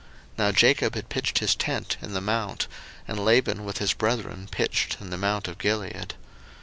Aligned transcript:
Now 0.35 0.51
Jacob 0.51 0.95
had 0.95 1.09
pitched 1.09 1.37
his 1.37 1.53
tent 1.53 1.97
in 2.01 2.13
the 2.13 2.21
mount: 2.21 2.65
and 3.07 3.23
Laban 3.23 3.63
with 3.63 3.77
his 3.77 3.93
brethren 3.93 4.47
pitched 4.49 4.97
in 4.99 5.11
the 5.11 5.15
mount 5.19 5.47
of 5.47 5.59
Gilead. 5.59 6.15